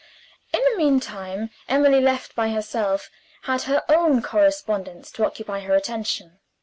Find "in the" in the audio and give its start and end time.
0.51-0.77